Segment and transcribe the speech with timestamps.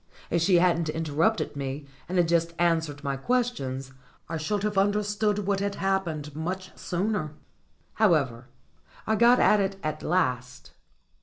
[0.31, 3.93] If she hadn't interrupted me, and had just answered my questions,
[4.27, 7.35] I should have understood what had happened much sooner.
[7.93, 8.47] However,
[9.05, 10.73] I got at it at last.